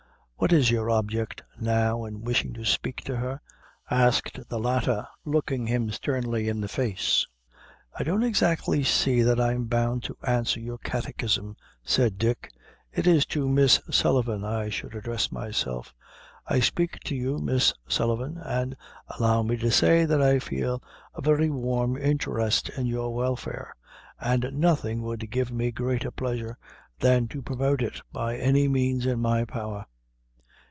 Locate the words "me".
19.43-19.57, 25.51-25.69